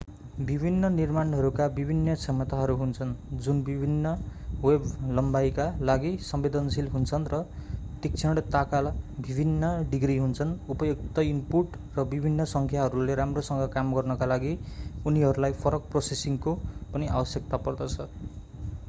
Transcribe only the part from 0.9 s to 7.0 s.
निर्माणहरूका विभिन्न क्षमताहरू हुन्छन् जुन विभिन्न वेभ-लम्बाईका लागि संवेदनशील